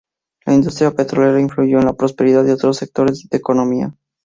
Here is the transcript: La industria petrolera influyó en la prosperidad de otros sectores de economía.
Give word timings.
La 0.47 0.55
industria 0.55 0.89
petrolera 0.95 1.39
influyó 1.39 1.77
en 1.77 1.85
la 1.85 1.93
prosperidad 1.93 2.43
de 2.43 2.53
otros 2.53 2.77
sectores 2.77 3.29
de 3.29 3.37
economía. 3.37 3.93